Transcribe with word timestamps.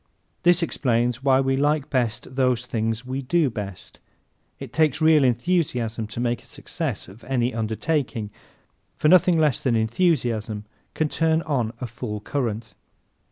This 0.41 0.63
explains 0.63 1.21
why 1.21 1.41
we 1.41 1.55
like 1.55 1.91
best 1.91 2.35
those 2.35 2.65
things 2.65 3.05
we 3.05 3.21
do 3.21 3.51
best. 3.51 3.99
It 4.59 4.73
takes 4.73 4.99
real 4.99 5.23
enthusiasm 5.23 6.07
to 6.07 6.19
make 6.19 6.41
a 6.41 6.47
success 6.47 7.07
of 7.07 7.23
any 7.25 7.53
undertaking 7.53 8.31
for 8.95 9.09
nothing 9.09 9.37
less 9.37 9.61
than 9.61 9.75
enthusiasm 9.75 10.65
can 10.95 11.07
turn 11.07 11.43
on 11.43 11.71
a 11.79 11.85
full 11.85 12.19
current. 12.19 12.73